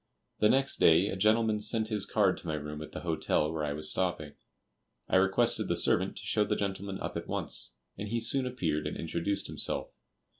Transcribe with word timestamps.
The 0.39 0.49
next 0.49 0.79
day 0.79 1.09
a 1.09 1.15
gentleman 1.15 1.59
sent 1.59 1.89
his 1.89 2.07
card 2.07 2.35
to 2.37 2.47
my 2.47 2.55
room 2.55 2.81
at 2.81 2.91
the 2.91 3.01
hotel 3.01 3.53
where 3.53 3.63
I 3.63 3.73
was 3.73 3.91
stopping. 3.91 4.33
I 5.07 5.15
requested 5.17 5.67
the 5.67 5.75
servant 5.75 6.15
to 6.17 6.23
show 6.25 6.43
the 6.43 6.55
gentleman 6.55 6.99
up 6.99 7.15
at 7.17 7.27
once, 7.27 7.75
and 7.99 8.07
he 8.07 8.19
soon 8.19 8.47
appeared 8.47 8.87
and 8.87 8.97
introduced 8.97 9.45
himself. 9.45 9.91